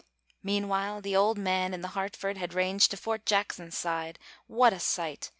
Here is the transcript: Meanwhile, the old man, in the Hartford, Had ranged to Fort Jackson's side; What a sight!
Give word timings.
Meanwhile, 0.41 1.01
the 1.01 1.15
old 1.15 1.37
man, 1.37 1.75
in 1.75 1.81
the 1.81 1.89
Hartford, 1.89 2.35
Had 2.35 2.55
ranged 2.55 2.89
to 2.89 2.97
Fort 2.97 3.23
Jackson's 3.23 3.77
side; 3.77 4.17
What 4.47 4.73
a 4.73 4.79
sight! 4.79 5.29